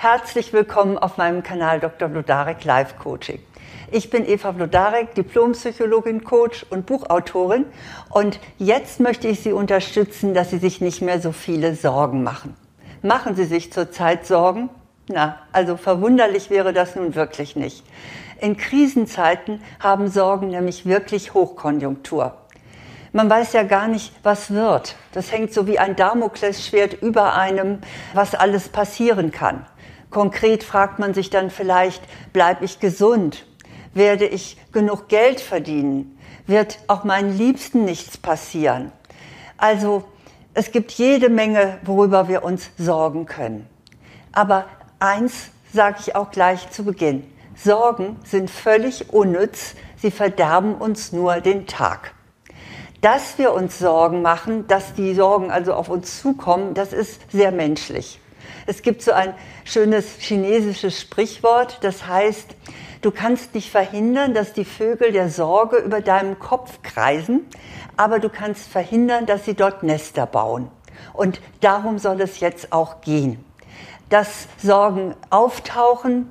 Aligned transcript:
Herzlich 0.00 0.52
willkommen 0.52 0.96
auf 0.96 1.16
meinem 1.16 1.42
Kanal 1.42 1.80
Dr. 1.80 2.06
Blodarek 2.06 2.62
Live 2.62 3.00
Coaching. 3.00 3.40
Ich 3.90 4.10
bin 4.10 4.24
Eva 4.24 4.52
Blodarek, 4.52 5.16
Diplompsychologin, 5.16 6.22
Coach 6.22 6.64
und 6.70 6.86
Buchautorin 6.86 7.64
und 8.08 8.38
jetzt 8.58 9.00
möchte 9.00 9.26
ich 9.26 9.40
Sie 9.40 9.50
unterstützen, 9.50 10.34
dass 10.34 10.50
Sie 10.50 10.58
sich 10.58 10.80
nicht 10.80 11.02
mehr 11.02 11.20
so 11.20 11.32
viele 11.32 11.74
Sorgen 11.74 12.22
machen. 12.22 12.54
Machen 13.02 13.34
Sie 13.34 13.44
sich 13.44 13.72
zurzeit 13.72 14.24
Sorgen? 14.24 14.70
Na, 15.08 15.40
also 15.50 15.76
verwunderlich 15.76 16.48
wäre 16.48 16.72
das 16.72 16.94
nun 16.94 17.16
wirklich 17.16 17.56
nicht. 17.56 17.84
In 18.40 18.56
Krisenzeiten 18.56 19.60
haben 19.80 20.06
Sorgen 20.06 20.50
nämlich 20.50 20.86
wirklich 20.86 21.34
Hochkonjunktur. 21.34 22.34
Man 23.12 23.28
weiß 23.28 23.52
ja 23.52 23.64
gar 23.64 23.88
nicht, 23.88 24.12
was 24.22 24.52
wird. 24.52 24.94
Das 25.12 25.32
hängt 25.32 25.52
so 25.52 25.66
wie 25.66 25.80
ein 25.80 25.96
Damoklesschwert 25.96 27.02
über 27.02 27.34
einem, 27.34 27.78
was 28.14 28.36
alles 28.36 28.68
passieren 28.68 29.32
kann. 29.32 29.66
Konkret 30.10 30.64
fragt 30.64 30.98
man 30.98 31.14
sich 31.14 31.30
dann 31.30 31.50
vielleicht, 31.50 32.02
bleibe 32.32 32.64
ich 32.64 32.80
gesund? 32.80 33.46
Werde 33.94 34.26
ich 34.26 34.56
genug 34.72 35.08
Geld 35.08 35.40
verdienen? 35.40 36.18
Wird 36.46 36.78
auch 36.86 37.04
meinen 37.04 37.36
Liebsten 37.36 37.84
nichts 37.84 38.16
passieren? 38.16 38.92
Also 39.58 40.04
es 40.54 40.72
gibt 40.72 40.92
jede 40.92 41.28
Menge, 41.28 41.78
worüber 41.84 42.28
wir 42.28 42.42
uns 42.42 42.70
sorgen 42.78 43.26
können. 43.26 43.66
Aber 44.32 44.66
eins 44.98 45.50
sage 45.72 45.98
ich 46.00 46.16
auch 46.16 46.30
gleich 46.30 46.70
zu 46.70 46.84
Beginn. 46.84 47.24
Sorgen 47.54 48.16
sind 48.24 48.50
völlig 48.50 49.12
unnütz, 49.12 49.74
sie 49.96 50.10
verderben 50.10 50.74
uns 50.76 51.12
nur 51.12 51.40
den 51.40 51.66
Tag. 51.66 52.14
Dass 53.00 53.36
wir 53.38 53.52
uns 53.52 53.78
Sorgen 53.78 54.22
machen, 54.22 54.66
dass 54.68 54.94
die 54.94 55.14
Sorgen 55.14 55.50
also 55.50 55.74
auf 55.74 55.88
uns 55.88 56.20
zukommen, 56.20 56.74
das 56.74 56.92
ist 56.92 57.20
sehr 57.30 57.52
menschlich. 57.52 58.20
Es 58.68 58.82
gibt 58.82 59.00
so 59.00 59.12
ein 59.12 59.32
schönes 59.64 60.18
chinesisches 60.18 61.00
Sprichwort, 61.00 61.78
das 61.80 62.06
heißt, 62.06 62.54
du 63.00 63.10
kannst 63.10 63.54
nicht 63.54 63.70
verhindern, 63.70 64.34
dass 64.34 64.52
die 64.52 64.66
Vögel 64.66 65.10
der 65.10 65.30
Sorge 65.30 65.78
über 65.78 66.02
deinem 66.02 66.38
Kopf 66.38 66.82
kreisen, 66.82 67.46
aber 67.96 68.18
du 68.18 68.28
kannst 68.28 68.68
verhindern, 68.68 69.24
dass 69.24 69.46
sie 69.46 69.54
dort 69.54 69.84
Nester 69.84 70.26
bauen. 70.26 70.70
Und 71.14 71.40
darum 71.62 71.98
soll 71.98 72.20
es 72.20 72.40
jetzt 72.40 72.70
auch 72.70 73.00
gehen. 73.00 73.42
Dass 74.10 74.48
Sorgen 74.62 75.14
auftauchen, 75.30 76.28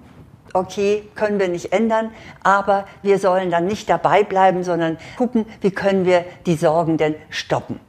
okay, 0.54 1.10
können 1.16 1.40
wir 1.40 1.48
nicht 1.48 1.74
ändern, 1.74 2.12
aber 2.44 2.86
wir 3.02 3.18
sollen 3.18 3.50
dann 3.50 3.66
nicht 3.66 3.90
dabei 3.90 4.22
bleiben, 4.24 4.64
sondern 4.64 5.00
gucken, 5.18 5.48
wie 5.62 5.72
können 5.72 6.06
wir 6.06 6.24
die 6.46 6.56
Sorgen 6.56 6.98
denn 6.98 7.16
stoppen. 7.32 7.80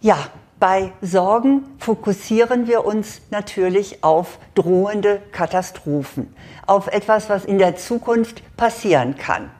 Ja, 0.00 0.18
bei 0.58 0.92
Sorgen 1.00 1.64
fokussieren 1.78 2.66
wir 2.66 2.84
uns 2.84 3.20
natürlich 3.30 4.02
auf 4.02 4.38
drohende 4.54 5.22
Katastrophen, 5.32 6.34
auf 6.66 6.88
etwas, 6.88 7.28
was 7.28 7.44
in 7.44 7.58
der 7.58 7.76
Zukunft 7.76 8.42
passieren 8.56 9.16
kann. 9.16 9.50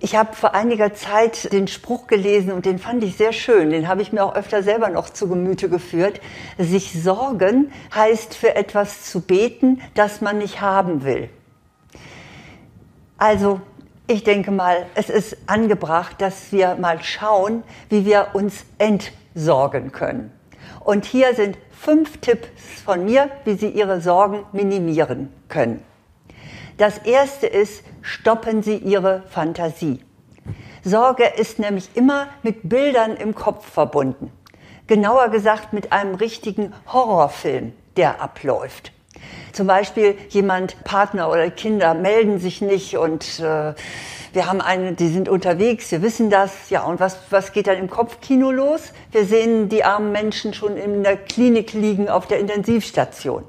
Ich 0.00 0.16
habe 0.16 0.34
vor 0.34 0.54
einiger 0.54 0.92
Zeit 0.92 1.50
den 1.52 1.66
Spruch 1.66 2.08
gelesen 2.08 2.52
und 2.52 2.66
den 2.66 2.78
fand 2.78 3.02
ich 3.04 3.16
sehr 3.16 3.32
schön. 3.32 3.70
Den 3.70 3.88
habe 3.88 4.02
ich 4.02 4.12
mir 4.12 4.22
auch 4.22 4.34
öfter 4.34 4.62
selber 4.62 4.90
noch 4.90 5.08
zu 5.08 5.28
Gemüte 5.28 5.70
geführt. 5.70 6.20
Sich 6.58 6.92
sorgen 6.92 7.72
heißt 7.94 8.34
für 8.34 8.54
etwas 8.54 9.04
zu 9.04 9.22
beten, 9.22 9.80
das 9.94 10.20
man 10.20 10.38
nicht 10.38 10.60
haben 10.60 11.04
will. 11.04 11.30
Also 13.16 13.62
ich 14.06 14.24
denke 14.24 14.50
mal, 14.50 14.84
es 14.94 15.08
ist 15.08 15.38
angebracht, 15.46 16.20
dass 16.20 16.52
wir 16.52 16.74
mal 16.74 17.02
schauen, 17.02 17.62
wie 17.88 18.04
wir 18.04 18.28
uns 18.34 18.66
entsorgen 18.76 19.23
sorgen 19.34 19.92
können. 19.92 20.32
Und 20.80 21.04
hier 21.04 21.34
sind 21.34 21.58
fünf 21.70 22.18
Tipps 22.18 22.48
von 22.84 23.04
mir, 23.04 23.30
wie 23.44 23.54
Sie 23.54 23.68
Ihre 23.68 24.00
Sorgen 24.00 24.44
minimieren 24.52 25.32
können. 25.48 25.82
Das 26.76 26.98
erste 26.98 27.46
ist, 27.46 27.84
stoppen 28.02 28.62
Sie 28.62 28.76
Ihre 28.76 29.22
Fantasie. 29.28 30.04
Sorge 30.82 31.24
ist 31.24 31.58
nämlich 31.58 31.90
immer 31.94 32.28
mit 32.42 32.68
Bildern 32.68 33.16
im 33.16 33.34
Kopf 33.34 33.66
verbunden. 33.66 34.30
Genauer 34.86 35.30
gesagt 35.30 35.72
mit 35.72 35.92
einem 35.92 36.14
richtigen 36.14 36.74
Horrorfilm, 36.92 37.72
der 37.96 38.20
abläuft. 38.20 38.92
Zum 39.52 39.66
Beispiel 39.66 40.16
jemand, 40.28 40.82
Partner 40.84 41.30
oder 41.30 41.50
Kinder 41.50 41.94
melden 41.94 42.38
sich 42.38 42.60
nicht 42.60 42.96
und 42.96 43.38
äh, 43.40 43.74
wir 44.34 44.46
haben 44.46 44.60
eine, 44.60 44.94
die 44.94 45.08
sind 45.08 45.28
unterwegs, 45.28 45.92
wir 45.92 46.02
wissen 46.02 46.28
das. 46.28 46.68
Ja, 46.68 46.82
und 46.82 46.98
was, 46.98 47.18
was 47.30 47.52
geht 47.52 47.68
dann 47.68 47.78
im 47.78 47.88
Kopfkino 47.88 48.50
los? 48.50 48.92
Wir 49.12 49.26
sehen 49.26 49.68
die 49.68 49.84
armen 49.84 50.10
Menschen 50.10 50.54
schon 50.54 50.76
in 50.76 51.04
der 51.04 51.16
Klinik 51.16 51.72
liegen 51.72 52.08
auf 52.08 52.26
der 52.26 52.40
Intensivstation. 52.40 53.44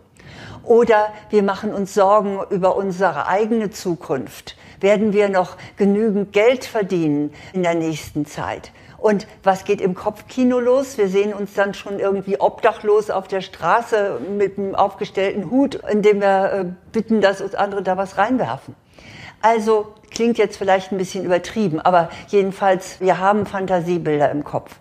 Oder 0.63 1.11
wir 1.31 1.41
machen 1.41 1.73
uns 1.73 1.95
Sorgen 1.95 2.39
über 2.51 2.75
unsere 2.75 3.27
eigene 3.27 3.71
Zukunft. 3.71 4.57
Werden 4.79 5.13
wir 5.13 5.29
noch 5.29 5.57
genügend 5.77 6.33
Geld 6.33 6.65
verdienen 6.65 7.33
in 7.53 7.63
der 7.63 7.73
nächsten 7.73 8.27
Zeit? 8.27 8.71
Und 9.05 9.27
was 9.43 9.65
geht 9.65 9.81
im 9.81 9.93
Kopfkino 9.93 10.59
los? 10.59 10.97
Wir 10.97 11.09
sehen 11.09 11.31
uns 11.31 11.53
dann 11.53 11.75
schon 11.75 11.99
irgendwie 11.99 12.39
obdachlos 12.39 13.11
auf 13.11 13.27
der 13.27 13.41
Straße 13.41 14.19
mit 14.35 14.57
einem 14.57 14.73
aufgestellten 14.73 15.51
Hut, 15.51 15.75
indem 15.75 16.21
wir 16.21 16.51
äh, 16.51 16.65
bitten, 16.91 17.21
dass 17.21 17.39
uns 17.39 17.53
andere 17.53 17.83
da 17.83 17.97
was 17.97 18.17
reinwerfen. 18.17 18.73
Also 19.43 19.93
klingt 20.09 20.39
jetzt 20.39 20.57
vielleicht 20.57 20.91
ein 20.91 20.97
bisschen 20.97 21.23
übertrieben, 21.23 21.79
aber 21.79 22.09
jedenfalls, 22.29 22.99
wir 22.99 23.19
haben 23.19 23.45
Fantasiebilder 23.45 24.31
im 24.31 24.43
Kopf. 24.43 24.75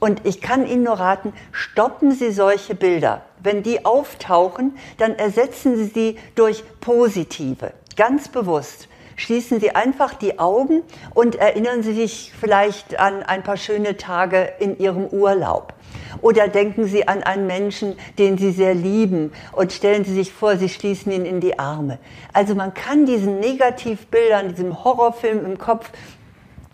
Und 0.00 0.24
ich 0.24 0.40
kann 0.40 0.66
Ihnen 0.66 0.84
nur 0.84 0.98
raten, 0.98 1.34
stoppen 1.52 2.12
Sie 2.12 2.32
solche 2.32 2.74
Bilder. 2.74 3.26
Wenn 3.42 3.62
die 3.62 3.84
auftauchen, 3.84 4.78
dann 4.96 5.16
ersetzen 5.16 5.76
Sie 5.76 5.84
sie 5.84 6.18
durch 6.34 6.64
positive, 6.80 7.74
ganz 7.94 8.28
bewusst 8.28 8.88
schließen 9.16 9.60
Sie 9.60 9.74
einfach 9.74 10.14
die 10.14 10.38
Augen 10.38 10.82
und 11.14 11.34
erinnern 11.34 11.82
Sie 11.82 11.94
sich 11.94 12.32
vielleicht 12.38 12.98
an 13.00 13.22
ein 13.22 13.42
paar 13.42 13.56
schöne 13.56 13.96
Tage 13.96 14.52
in 14.60 14.78
Ihrem 14.78 15.06
Urlaub. 15.06 15.74
Oder 16.22 16.48
denken 16.48 16.86
Sie 16.86 17.08
an 17.08 17.22
einen 17.22 17.46
Menschen, 17.46 17.96
den 18.18 18.38
Sie 18.38 18.52
sehr 18.52 18.74
lieben 18.74 19.32
und 19.52 19.72
stellen 19.72 20.04
Sie 20.04 20.14
sich 20.14 20.32
vor, 20.32 20.56
Sie 20.56 20.68
schließen 20.68 21.12
ihn 21.12 21.24
in 21.24 21.40
die 21.40 21.58
Arme. 21.58 21.98
Also 22.32 22.54
man 22.54 22.74
kann 22.74 23.06
diesen 23.06 23.40
Negativbildern, 23.40 24.50
diesem 24.54 24.84
Horrorfilm 24.84 25.44
im 25.44 25.58
Kopf, 25.58 25.90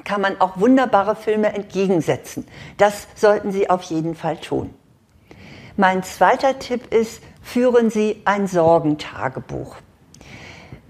kann 0.04 0.20
man 0.20 0.40
auch 0.40 0.58
wunderbare 0.58 1.16
Filme 1.16 1.52
entgegensetzen. 1.54 2.46
Das 2.76 3.06
sollten 3.14 3.52
Sie 3.52 3.70
auf 3.70 3.82
jeden 3.82 4.14
Fall 4.14 4.36
tun. 4.36 4.74
Mein 5.76 6.02
zweiter 6.02 6.58
Tipp 6.58 6.92
ist, 6.92 7.22
führen 7.40 7.90
Sie 7.90 8.22
ein 8.24 8.46
Sorgentagebuch. 8.46 9.76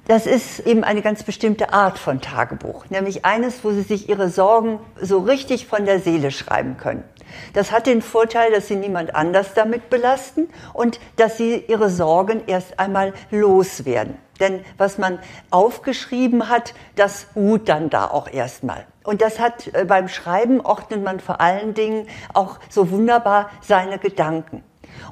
Das 0.08 0.26
ist 0.26 0.58
eben 0.60 0.82
eine 0.82 1.00
ganz 1.00 1.22
bestimmte 1.22 1.72
Art 1.72 1.96
von 1.96 2.20
Tagebuch, 2.20 2.86
nämlich 2.90 3.24
eines, 3.24 3.62
wo 3.62 3.70
Sie 3.70 3.82
sich 3.82 4.08
Ihre 4.08 4.28
Sorgen 4.30 4.80
so 5.00 5.18
richtig 5.20 5.66
von 5.66 5.84
der 5.84 6.00
Seele 6.00 6.32
schreiben 6.32 6.76
können. 6.76 7.04
Das 7.52 7.70
hat 7.70 7.86
den 7.86 8.02
Vorteil, 8.02 8.50
dass 8.50 8.66
Sie 8.66 8.74
niemand 8.74 9.14
anders 9.14 9.54
damit 9.54 9.90
belasten 9.90 10.48
und 10.72 10.98
dass 11.16 11.36
Sie 11.36 11.64
Ihre 11.68 11.88
Sorgen 11.88 12.42
erst 12.48 12.80
einmal 12.80 13.12
loswerden. 13.30 14.16
Denn 14.40 14.64
was 14.76 14.98
man 14.98 15.20
aufgeschrieben 15.50 16.48
hat, 16.48 16.74
das 16.96 17.28
ruht 17.36 17.68
dann 17.68 17.88
da 17.88 18.08
auch 18.08 18.28
erstmal. 18.28 18.86
Und 19.04 19.22
das 19.22 19.38
hat 19.38 19.72
äh, 19.72 19.84
beim 19.84 20.08
Schreiben 20.08 20.60
ordnet 20.60 21.02
man 21.02 21.20
vor 21.20 21.40
allen 21.40 21.74
Dingen 21.74 22.08
auch 22.34 22.58
so 22.68 22.90
wunderbar 22.90 23.50
seine 23.60 23.98
Gedanken. 23.98 24.64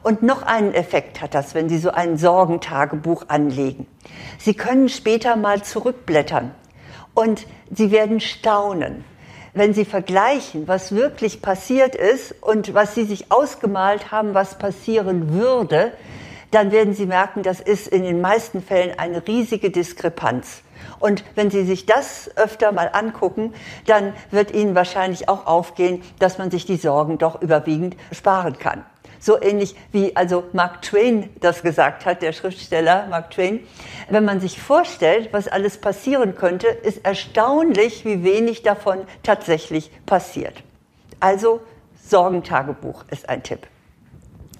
Und 0.02 0.22
noch 0.22 0.42
einen 0.42 0.72
Effekt 0.72 1.20
hat 1.20 1.34
das, 1.34 1.54
wenn 1.54 1.68
Sie 1.68 1.78
so 1.78 1.90
ein 1.90 2.16
Sorgentagebuch 2.16 3.24
anlegen. 3.28 3.86
Sie 4.38 4.54
können 4.54 4.88
später 4.88 5.36
mal 5.36 5.62
zurückblättern 5.62 6.52
und 7.14 7.46
Sie 7.70 7.90
werden 7.90 8.20
staunen. 8.20 9.04
Wenn 9.52 9.74
Sie 9.74 9.84
vergleichen, 9.84 10.68
was 10.68 10.92
wirklich 10.92 11.42
passiert 11.42 11.94
ist 11.94 12.34
und 12.40 12.72
was 12.72 12.94
Sie 12.94 13.04
sich 13.04 13.32
ausgemalt 13.32 14.12
haben, 14.12 14.32
was 14.32 14.58
passieren 14.58 15.32
würde, 15.32 15.92
dann 16.50 16.72
werden 16.72 16.94
Sie 16.94 17.06
merken, 17.06 17.42
das 17.42 17.60
ist 17.60 17.88
in 17.88 18.02
den 18.02 18.20
meisten 18.20 18.62
Fällen 18.62 18.98
eine 18.98 19.26
riesige 19.26 19.70
Diskrepanz. 19.70 20.62
Und 20.98 21.24
wenn 21.34 21.50
Sie 21.50 21.64
sich 21.64 21.86
das 21.86 22.30
öfter 22.36 22.72
mal 22.72 22.90
angucken, 22.92 23.54
dann 23.86 24.12
wird 24.30 24.52
Ihnen 24.52 24.74
wahrscheinlich 24.74 25.28
auch 25.28 25.46
aufgehen, 25.46 26.02
dass 26.18 26.38
man 26.38 26.50
sich 26.50 26.66
die 26.66 26.76
Sorgen 26.76 27.18
doch 27.18 27.40
überwiegend 27.42 27.96
sparen 28.12 28.58
kann. 28.58 28.84
So 29.20 29.40
ähnlich 29.40 29.76
wie 29.92 30.16
also 30.16 30.44
Mark 30.52 30.82
Twain 30.82 31.28
das 31.40 31.62
gesagt 31.62 32.06
hat, 32.06 32.22
der 32.22 32.32
Schriftsteller 32.32 33.06
Mark 33.08 33.30
Twain. 33.30 33.60
Wenn 34.08 34.24
man 34.24 34.40
sich 34.40 34.60
vorstellt, 34.60 35.28
was 35.32 35.46
alles 35.46 35.78
passieren 35.78 36.34
könnte, 36.34 36.66
ist 36.66 37.04
erstaunlich, 37.04 38.04
wie 38.04 38.24
wenig 38.24 38.62
davon 38.62 39.04
tatsächlich 39.22 39.90
passiert. 40.06 40.62
Also 41.20 41.60
Sorgentagebuch 42.02 43.04
ist 43.10 43.28
ein 43.28 43.42
Tipp. 43.42 43.66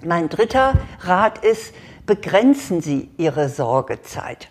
Mein 0.03 0.29
dritter 0.29 0.73
Rat 1.01 1.43
ist, 1.43 1.73
begrenzen 2.05 2.81
Sie 2.81 3.09
Ihre 3.17 3.49
Sorgezeit. 3.49 4.49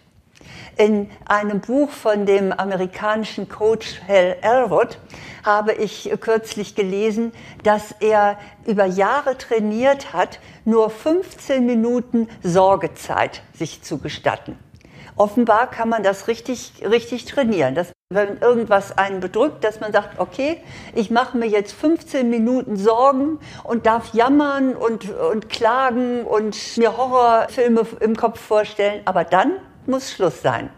In 0.77 1.11
einem 1.27 1.61
Buch 1.61 1.91
von 1.91 2.27
dem 2.27 2.53
amerikanischen 2.53 3.49
Coach 3.49 4.01
Hal 4.09 4.37
Elrod 4.41 4.99
habe 5.45 5.73
ich 5.73 6.11
kürzlich 6.21 6.75
gelesen, 6.75 7.33
dass 7.63 7.95
er 8.01 8.39
über 8.67 8.87
Jahre 8.87 9.37
trainiert 9.37 10.13
hat, 10.13 10.41
nur 10.65 10.91
15 10.91 11.65
Minuten 11.65 12.29
Sorgezeit 12.43 13.43
sich 13.55 13.83
zu 13.83 13.99
gestatten. 13.99 14.59
Offenbar 15.17 15.71
kann 15.71 15.91
man 15.91 16.03
das 16.03 16.29
richtig, 16.29 16.73
richtig 16.83 17.27
trainieren. 17.27 17.75
Dass, 17.75 17.93
wenn 18.09 18.39
irgendwas 18.39 18.97
einen 18.97 19.21
bedrückt, 19.21 19.65
dass 19.65 19.81
man 19.81 19.93
sagt, 19.93 20.19
okay, 20.19 20.63
ich 20.95 21.11
mache 21.11 21.37
mir 21.37 21.47
jetzt 21.47 21.73
15 21.73 22.31
Minuten 22.31 22.77
Sorgen 22.77 23.39
und 23.65 23.85
darf 23.85 24.15
jammern 24.15 24.75
und, 24.75 25.11
und 25.11 25.51
klagen 25.51 26.25
und 26.25 26.57
mir 26.79 26.97
Horrorfilme 26.97 27.87
im 28.01 28.17
Kopf 28.17 28.41
vorstellen, 28.41 29.03
aber 29.05 29.25
dann 29.25 29.53
muss 29.87 30.11
Schluss 30.11 30.43
sein. 30.43 30.71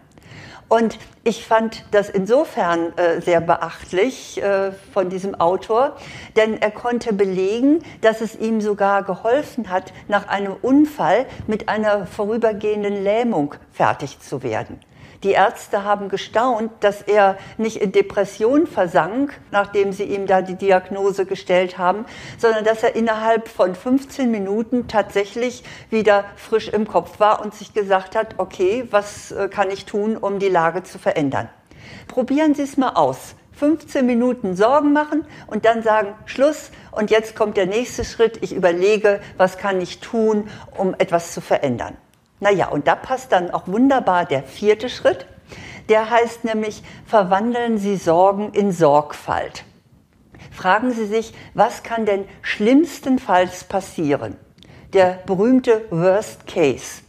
Und 0.68 0.98
ich 1.22 1.46
fand 1.46 1.84
das 1.90 2.08
insofern 2.08 2.96
äh, 2.96 3.20
sehr 3.20 3.42
beachtlich 3.42 4.42
äh, 4.42 4.72
von 4.94 5.10
diesem 5.10 5.34
Autor, 5.34 5.96
denn 6.34 6.60
er 6.62 6.70
konnte 6.70 7.12
belegen, 7.12 7.80
dass 8.00 8.22
es 8.22 8.36
ihm 8.36 8.62
sogar 8.62 9.02
geholfen 9.02 9.68
hat, 9.68 9.92
nach 10.08 10.28
einem 10.28 10.54
Unfall 10.62 11.26
mit 11.46 11.68
einer 11.68 12.06
vorübergehenden 12.06 13.04
Lähmung 13.04 13.54
fertig 13.70 14.20
zu 14.20 14.42
werden. 14.42 14.80
Die 15.22 15.32
Ärzte 15.32 15.84
haben 15.84 16.08
gestaunt, 16.08 16.72
dass 16.80 17.00
er 17.00 17.38
nicht 17.56 17.76
in 17.76 17.92
Depression 17.92 18.66
versank, 18.66 19.38
nachdem 19.52 19.92
sie 19.92 20.02
ihm 20.04 20.26
da 20.26 20.42
die 20.42 20.56
Diagnose 20.56 21.26
gestellt 21.26 21.78
haben, 21.78 22.06
sondern 22.38 22.64
dass 22.64 22.82
er 22.82 22.96
innerhalb 22.96 23.46
von 23.46 23.76
15 23.76 24.30
Minuten 24.30 24.88
tatsächlich 24.88 25.62
wieder 25.90 26.24
frisch 26.34 26.68
im 26.68 26.88
Kopf 26.88 27.20
war 27.20 27.40
und 27.40 27.54
sich 27.54 27.72
gesagt 27.72 28.16
hat, 28.16 28.34
okay, 28.38 28.84
was 28.90 29.30
äh, 29.30 29.48
kann 29.48 29.70
ich 29.70 29.84
tun, 29.84 30.16
um 30.16 30.40
die 30.40 30.48
Lage 30.48 30.82
zu 30.82 30.98
verändern? 30.98 31.48
Probieren 32.08 32.54
Sie 32.54 32.62
es 32.62 32.76
mal 32.76 32.94
aus. 32.94 33.36
15 33.52 34.04
Minuten 34.04 34.56
Sorgen 34.56 34.92
machen 34.92 35.24
und 35.46 35.64
dann 35.64 35.84
sagen, 35.84 36.14
Schluss 36.24 36.72
und 36.90 37.12
jetzt 37.12 37.36
kommt 37.36 37.56
der 37.56 37.66
nächste 37.66 38.04
Schritt. 38.04 38.38
Ich 38.42 38.52
überlege, 38.52 39.20
was 39.36 39.56
kann 39.56 39.80
ich 39.80 40.00
tun, 40.00 40.48
um 40.76 40.94
etwas 40.98 41.32
zu 41.32 41.40
verändern. 41.40 41.96
Naja, 42.42 42.66
und 42.70 42.88
da 42.88 42.96
passt 42.96 43.30
dann 43.30 43.52
auch 43.52 43.68
wunderbar 43.68 44.24
der 44.24 44.42
vierte 44.42 44.88
Schritt. 44.88 45.26
Der 45.88 46.10
heißt 46.10 46.42
nämlich, 46.42 46.82
verwandeln 47.06 47.78
Sie 47.78 47.96
Sorgen 47.96 48.50
in 48.52 48.72
Sorgfalt. 48.72 49.64
Fragen 50.50 50.90
Sie 50.90 51.06
sich, 51.06 51.34
was 51.54 51.84
kann 51.84 52.04
denn 52.04 52.24
schlimmstenfalls 52.42 53.62
passieren? 53.62 54.36
Der 54.92 55.20
berühmte 55.24 55.86
Worst 55.90 56.48
Case. 56.48 57.02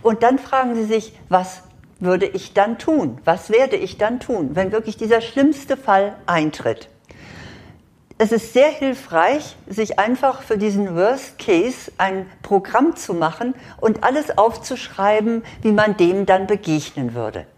Und 0.00 0.22
dann 0.22 0.38
fragen 0.38 0.74
Sie 0.74 0.86
sich, 0.86 1.18
was 1.28 1.64
würde 2.00 2.24
ich 2.24 2.54
dann 2.54 2.78
tun? 2.78 3.20
Was 3.26 3.50
werde 3.50 3.76
ich 3.76 3.98
dann 3.98 4.20
tun, 4.20 4.56
wenn 4.56 4.72
wirklich 4.72 4.96
dieser 4.96 5.20
schlimmste 5.20 5.76
Fall 5.76 6.16
eintritt? 6.24 6.88
Es 8.22 8.30
ist 8.30 8.52
sehr 8.52 8.68
hilfreich, 8.68 9.56
sich 9.66 9.98
einfach 9.98 10.42
für 10.42 10.56
diesen 10.56 10.94
Worst 10.94 11.40
Case 11.40 11.90
ein 11.98 12.30
Programm 12.42 12.94
zu 12.94 13.14
machen 13.14 13.52
und 13.80 14.04
alles 14.04 14.38
aufzuschreiben, 14.38 15.42
wie 15.62 15.72
man 15.72 15.96
dem 15.96 16.24
dann 16.24 16.46
begegnen 16.46 17.14
würde. 17.14 17.48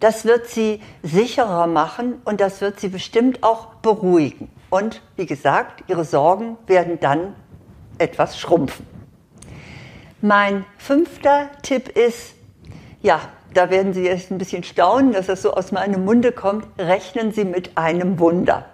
Das 0.00 0.24
wird 0.24 0.48
sie 0.48 0.82
sicherer 1.04 1.68
machen 1.68 2.20
und 2.24 2.40
das 2.40 2.60
wird 2.60 2.80
sie 2.80 2.88
bestimmt 2.88 3.44
auch 3.44 3.66
beruhigen. 3.74 4.50
Und 4.70 5.02
wie 5.14 5.26
gesagt, 5.26 5.84
ihre 5.86 6.04
Sorgen 6.04 6.58
werden 6.66 6.98
dann 6.98 7.36
etwas 7.98 8.40
schrumpfen. 8.40 8.88
Mein 10.20 10.64
fünfter 10.78 11.48
Tipp 11.62 11.96
ist, 11.96 12.34
ja, 13.02 13.20
da 13.54 13.70
werden 13.70 13.92
Sie 13.92 14.02
jetzt 14.02 14.32
ein 14.32 14.38
bisschen 14.38 14.64
staunen, 14.64 15.12
dass 15.12 15.26
das 15.26 15.42
so 15.42 15.54
aus 15.54 15.70
meinem 15.70 16.04
Munde 16.04 16.32
kommt, 16.32 16.66
rechnen 16.76 17.30
Sie 17.30 17.44
mit 17.44 17.78
einem 17.78 18.18
Wunder. 18.18 18.66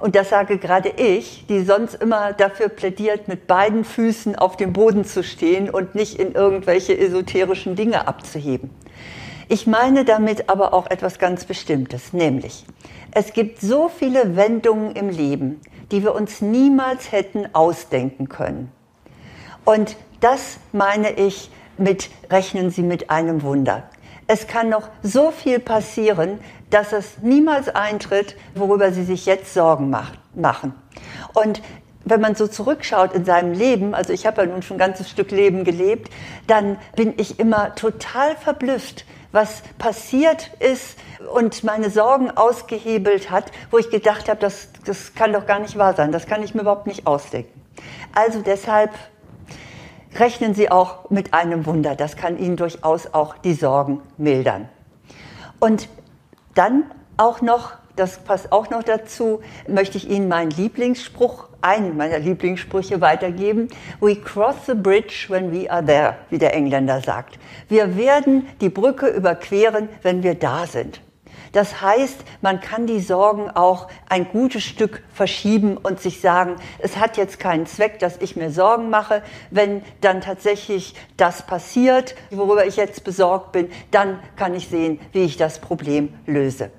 Und 0.00 0.14
das 0.14 0.30
sage 0.30 0.58
gerade 0.58 0.90
ich, 0.90 1.44
die 1.48 1.62
sonst 1.64 1.94
immer 1.94 2.32
dafür 2.32 2.68
plädiert, 2.68 3.26
mit 3.26 3.46
beiden 3.46 3.84
Füßen 3.84 4.36
auf 4.36 4.56
dem 4.56 4.72
Boden 4.72 5.04
zu 5.04 5.24
stehen 5.24 5.68
und 5.68 5.94
nicht 5.94 6.18
in 6.18 6.32
irgendwelche 6.32 6.96
esoterischen 6.96 7.74
Dinge 7.74 8.06
abzuheben. 8.06 8.70
Ich 9.48 9.66
meine 9.66 10.04
damit 10.04 10.48
aber 10.48 10.72
auch 10.72 10.88
etwas 10.88 11.18
ganz 11.18 11.44
Bestimmtes, 11.44 12.12
nämlich 12.12 12.64
es 13.12 13.32
gibt 13.32 13.60
so 13.60 13.88
viele 13.88 14.36
Wendungen 14.36 14.92
im 14.94 15.08
Leben, 15.08 15.60
die 15.90 16.02
wir 16.02 16.14
uns 16.14 16.42
niemals 16.42 17.10
hätten 17.10 17.54
ausdenken 17.54 18.28
können. 18.28 18.70
Und 19.64 19.96
das 20.20 20.58
meine 20.72 21.12
ich 21.12 21.50
mit 21.78 22.10
rechnen 22.30 22.70
Sie 22.70 22.82
mit 22.82 23.10
einem 23.10 23.42
Wunder. 23.42 23.88
Es 24.28 24.46
kann 24.46 24.68
noch 24.68 24.88
so 25.02 25.30
viel 25.30 25.58
passieren, 25.58 26.38
dass 26.70 26.92
es 26.92 27.18
niemals 27.22 27.68
eintritt, 27.70 28.36
worüber 28.54 28.92
sie 28.92 29.02
sich 29.02 29.24
jetzt 29.26 29.54
Sorgen 29.54 29.90
machen. 30.34 30.74
Und 31.32 31.62
wenn 32.04 32.20
man 32.20 32.34
so 32.34 32.46
zurückschaut 32.46 33.14
in 33.14 33.24
seinem 33.24 33.52
Leben, 33.52 33.94
also 33.94 34.12
ich 34.12 34.26
habe 34.26 34.42
ja 34.42 34.46
nun 34.46 34.62
schon 34.62 34.76
ein 34.76 34.80
ganzes 34.80 35.10
Stück 35.10 35.30
Leben 35.30 35.64
gelebt, 35.64 36.12
dann 36.46 36.78
bin 36.94 37.14
ich 37.16 37.40
immer 37.40 37.74
total 37.74 38.36
verblüfft, 38.36 39.06
was 39.32 39.62
passiert 39.78 40.50
ist 40.60 40.98
und 41.34 41.64
meine 41.64 41.90
Sorgen 41.90 42.30
ausgehebelt 42.30 43.30
hat, 43.30 43.50
wo 43.70 43.78
ich 43.78 43.90
gedacht 43.90 44.28
habe, 44.28 44.40
das, 44.40 44.68
das 44.84 45.14
kann 45.14 45.32
doch 45.32 45.46
gar 45.46 45.58
nicht 45.58 45.76
wahr 45.78 45.94
sein, 45.94 46.12
das 46.12 46.26
kann 46.26 46.42
ich 46.42 46.54
mir 46.54 46.62
überhaupt 46.62 46.86
nicht 46.86 47.06
ausdenken. 47.06 47.62
Also 48.14 48.40
deshalb 48.40 48.90
rechnen 50.16 50.54
Sie 50.54 50.70
auch 50.70 51.10
mit 51.10 51.34
einem 51.34 51.66
Wunder, 51.66 51.94
das 51.94 52.16
kann 52.16 52.38
Ihnen 52.38 52.56
durchaus 52.56 53.12
auch 53.12 53.36
die 53.38 53.54
Sorgen 53.54 54.00
mildern. 54.16 54.68
Und 55.60 55.88
dann 56.54 56.84
auch 57.16 57.40
noch, 57.40 57.72
das 57.96 58.18
passt 58.18 58.52
auch 58.52 58.70
noch 58.70 58.82
dazu, 58.82 59.40
möchte 59.66 59.98
ich 59.98 60.08
Ihnen 60.08 60.28
meinen 60.28 60.50
Lieblingsspruch, 60.50 61.48
einen 61.60 61.96
meiner 61.96 62.18
Lieblingssprüche 62.18 63.00
weitergeben. 63.00 63.68
We 64.00 64.16
cross 64.16 64.54
the 64.66 64.74
bridge 64.74 65.26
when 65.28 65.52
we 65.52 65.70
are 65.70 65.84
there, 65.84 66.16
wie 66.30 66.38
der 66.38 66.54
Engländer 66.54 67.00
sagt. 67.00 67.38
Wir 67.68 67.96
werden 67.96 68.46
die 68.60 68.68
Brücke 68.68 69.08
überqueren, 69.08 69.88
wenn 70.02 70.22
wir 70.22 70.34
da 70.36 70.66
sind. 70.66 71.00
Das 71.58 71.82
heißt, 71.82 72.20
man 72.40 72.60
kann 72.60 72.86
die 72.86 73.00
Sorgen 73.00 73.50
auch 73.50 73.88
ein 74.08 74.28
gutes 74.28 74.62
Stück 74.62 75.02
verschieben 75.12 75.76
und 75.76 76.00
sich 76.00 76.20
sagen, 76.20 76.54
es 76.78 76.98
hat 76.98 77.16
jetzt 77.16 77.40
keinen 77.40 77.66
Zweck, 77.66 77.98
dass 77.98 78.16
ich 78.18 78.36
mir 78.36 78.52
Sorgen 78.52 78.90
mache. 78.90 79.24
Wenn 79.50 79.82
dann 80.00 80.20
tatsächlich 80.20 80.94
das 81.16 81.44
passiert, 81.44 82.14
worüber 82.30 82.64
ich 82.64 82.76
jetzt 82.76 83.02
besorgt 83.02 83.50
bin, 83.50 83.70
dann 83.90 84.20
kann 84.36 84.54
ich 84.54 84.68
sehen, 84.68 85.00
wie 85.10 85.24
ich 85.24 85.36
das 85.36 85.58
Problem 85.58 86.14
löse. 86.26 86.70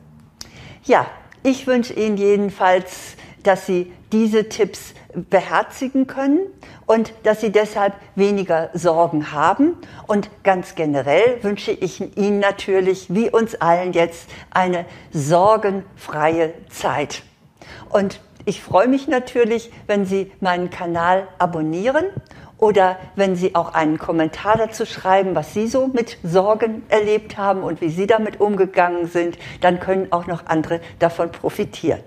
Ja, 0.85 1.07
ich 1.43 1.67
wünsche 1.67 1.91
Ihnen 1.91 2.15
jedenfalls, 2.15 3.17
dass 3.43 3.65
Sie 3.65 3.91
diese 4.11 4.49
Tipps 4.49 4.93
beherzigen 5.13 6.07
können 6.07 6.39
und 6.85 7.13
dass 7.23 7.41
sie 7.41 7.51
deshalb 7.51 7.93
weniger 8.15 8.69
Sorgen 8.73 9.31
haben. 9.31 9.77
Und 10.07 10.29
ganz 10.43 10.75
generell 10.75 11.43
wünsche 11.43 11.71
ich 11.71 12.17
Ihnen 12.17 12.39
natürlich, 12.39 13.13
wie 13.13 13.29
uns 13.29 13.55
allen 13.55 13.93
jetzt, 13.93 14.29
eine 14.51 14.85
sorgenfreie 15.11 16.53
Zeit. 16.69 17.23
Und 17.89 18.19
ich 18.45 18.61
freue 18.61 18.87
mich 18.87 19.07
natürlich, 19.07 19.71
wenn 19.87 20.05
Sie 20.05 20.31
meinen 20.39 20.69
Kanal 20.69 21.27
abonnieren 21.37 22.05
oder 22.57 22.97
wenn 23.15 23.35
Sie 23.35 23.55
auch 23.55 23.73
einen 23.73 23.97
Kommentar 23.97 24.57
dazu 24.57 24.85
schreiben, 24.85 25.35
was 25.35 25.53
Sie 25.53 25.67
so 25.67 25.87
mit 25.87 26.17
Sorgen 26.23 26.83
erlebt 26.89 27.37
haben 27.37 27.63
und 27.63 27.81
wie 27.81 27.89
Sie 27.89 28.07
damit 28.07 28.39
umgegangen 28.39 29.07
sind, 29.07 29.37
dann 29.61 29.79
können 29.79 30.11
auch 30.11 30.27
noch 30.27 30.45
andere 30.47 30.81
davon 30.99 31.31
profitieren. 31.31 31.99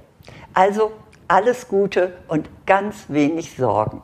Also 0.55 0.93
alles 1.33 1.67
Gute 1.67 2.13
und 2.29 2.51
ganz 2.67 3.07
wenig 3.09 3.57
Sorgen. 3.57 4.03